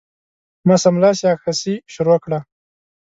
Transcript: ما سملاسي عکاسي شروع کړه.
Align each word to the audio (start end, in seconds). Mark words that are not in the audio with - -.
ما 0.67 0.75
سملاسي 0.83 1.25
عکاسي 1.33 1.73
شروع 1.93 2.17
کړه. 2.23 2.39